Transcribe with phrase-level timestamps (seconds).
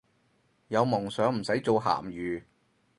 [0.69, 2.43] 有夢想唔使做鹹魚